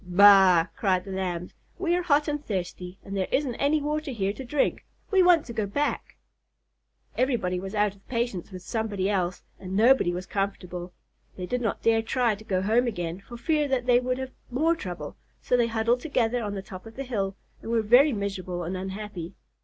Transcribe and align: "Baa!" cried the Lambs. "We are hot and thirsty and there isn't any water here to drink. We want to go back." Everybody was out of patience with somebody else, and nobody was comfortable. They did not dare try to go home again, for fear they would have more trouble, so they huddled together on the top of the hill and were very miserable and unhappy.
"Baa!" 0.03 0.65
cried 0.75 1.05
the 1.05 1.11
Lambs. 1.11 1.53
"We 1.77 1.95
are 1.95 2.01
hot 2.01 2.27
and 2.27 2.43
thirsty 2.43 2.97
and 3.03 3.15
there 3.15 3.27
isn't 3.31 3.53
any 3.57 3.79
water 3.79 4.09
here 4.09 4.33
to 4.33 4.43
drink. 4.43 4.83
We 5.11 5.21
want 5.21 5.45
to 5.45 5.53
go 5.53 5.67
back." 5.67 6.17
Everybody 7.19 7.59
was 7.59 7.75
out 7.75 7.93
of 7.93 8.07
patience 8.07 8.51
with 8.51 8.63
somebody 8.63 9.11
else, 9.11 9.43
and 9.59 9.75
nobody 9.77 10.11
was 10.11 10.25
comfortable. 10.25 10.91
They 11.37 11.45
did 11.45 11.61
not 11.61 11.83
dare 11.83 12.01
try 12.01 12.33
to 12.33 12.43
go 12.43 12.63
home 12.63 12.87
again, 12.87 13.19
for 13.19 13.37
fear 13.37 13.67
they 13.79 13.99
would 13.99 14.17
have 14.17 14.31
more 14.49 14.75
trouble, 14.75 15.17
so 15.39 15.55
they 15.55 15.67
huddled 15.67 15.99
together 15.99 16.41
on 16.41 16.55
the 16.55 16.63
top 16.63 16.87
of 16.87 16.95
the 16.95 17.03
hill 17.03 17.35
and 17.61 17.69
were 17.69 17.83
very 17.83 18.11
miserable 18.11 18.63
and 18.63 18.75
unhappy. 18.75 19.35